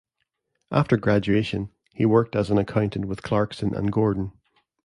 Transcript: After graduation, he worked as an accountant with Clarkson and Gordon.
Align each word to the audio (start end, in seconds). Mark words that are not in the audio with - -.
After 0.71 0.97
graduation, 0.97 1.69
he 1.93 2.07
worked 2.07 2.35
as 2.35 2.49
an 2.49 2.57
accountant 2.57 3.05
with 3.05 3.21
Clarkson 3.21 3.75
and 3.75 3.91
Gordon. 3.91 4.31